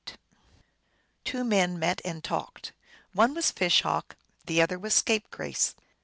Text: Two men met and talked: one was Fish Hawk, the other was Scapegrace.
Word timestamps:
Two 1.23 1.43
men 1.43 1.77
met 1.77 2.01
and 2.03 2.23
talked: 2.23 2.71
one 3.13 3.35
was 3.35 3.51
Fish 3.51 3.83
Hawk, 3.83 4.15
the 4.47 4.59
other 4.59 4.79
was 4.79 4.95
Scapegrace. 4.95 5.75